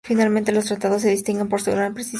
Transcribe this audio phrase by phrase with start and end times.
[0.03, 2.09] Finalmente, los tratados se distinguen por su gran precisión teológica.